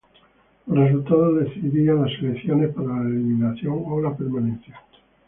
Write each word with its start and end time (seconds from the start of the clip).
Los 0.65 0.79
resultados 0.85 1.43
decidían 1.45 2.01
las 2.01 2.11
selecciones 2.13 2.73
para 2.73 2.87
la 2.87 3.01
eliminación 3.07 3.83
o 3.85 4.01
la 4.01 4.17
permanencia. 4.17 4.81